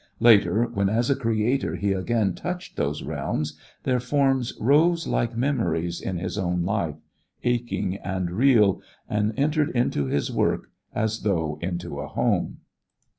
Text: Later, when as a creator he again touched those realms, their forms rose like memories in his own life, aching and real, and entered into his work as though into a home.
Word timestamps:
Later, 0.19 0.63
when 0.65 0.89
as 0.89 1.11
a 1.11 1.15
creator 1.15 1.75
he 1.75 1.93
again 1.93 2.33
touched 2.33 2.75
those 2.75 3.03
realms, 3.03 3.55
their 3.83 3.99
forms 3.99 4.51
rose 4.59 5.05
like 5.05 5.37
memories 5.37 6.01
in 6.01 6.17
his 6.17 6.39
own 6.39 6.63
life, 6.63 6.95
aching 7.43 7.97
and 7.97 8.31
real, 8.31 8.81
and 9.07 9.31
entered 9.37 9.69
into 9.69 10.07
his 10.07 10.31
work 10.31 10.71
as 10.95 11.21
though 11.21 11.59
into 11.61 11.99
a 11.99 12.07
home. 12.07 12.61